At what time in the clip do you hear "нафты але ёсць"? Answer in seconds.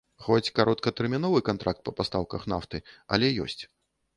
2.55-3.63